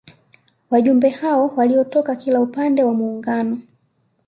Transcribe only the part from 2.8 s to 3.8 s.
wa Muungano